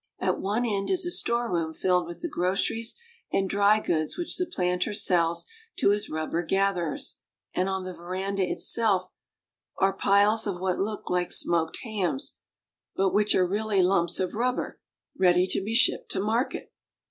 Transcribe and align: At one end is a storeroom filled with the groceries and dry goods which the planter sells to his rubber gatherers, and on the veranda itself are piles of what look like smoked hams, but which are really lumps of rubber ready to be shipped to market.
At 0.17 0.39
one 0.39 0.65
end 0.65 0.89
is 0.89 1.05
a 1.05 1.11
storeroom 1.11 1.75
filled 1.75 2.07
with 2.07 2.21
the 2.21 2.27
groceries 2.27 2.95
and 3.31 3.47
dry 3.47 3.79
goods 3.79 4.17
which 4.17 4.35
the 4.35 4.47
planter 4.47 4.93
sells 4.93 5.45
to 5.77 5.91
his 5.91 6.09
rubber 6.09 6.41
gatherers, 6.41 7.19
and 7.53 7.69
on 7.69 7.83
the 7.83 7.93
veranda 7.93 8.41
itself 8.49 9.11
are 9.77 9.93
piles 9.93 10.47
of 10.47 10.59
what 10.59 10.79
look 10.79 11.11
like 11.11 11.31
smoked 11.31 11.77
hams, 11.83 12.37
but 12.95 13.13
which 13.13 13.35
are 13.35 13.45
really 13.45 13.83
lumps 13.83 14.19
of 14.19 14.33
rubber 14.33 14.79
ready 15.19 15.45
to 15.45 15.63
be 15.63 15.75
shipped 15.75 16.09
to 16.13 16.19
market. 16.19 16.73